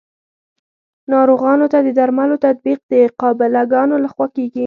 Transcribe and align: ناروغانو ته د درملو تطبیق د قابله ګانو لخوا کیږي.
ناروغانو 1.11 1.65
ته 1.73 1.79
د 1.85 1.89
درملو 1.97 2.35
تطبیق 2.45 2.79
د 2.91 2.93
قابله 3.21 3.61
ګانو 3.73 3.95
لخوا 4.05 4.27
کیږي. 4.35 4.59